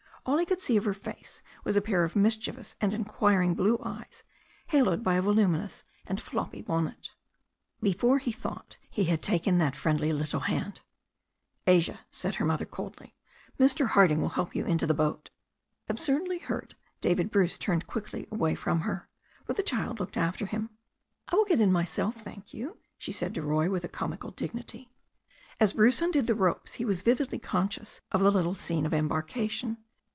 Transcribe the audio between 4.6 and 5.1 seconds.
haloed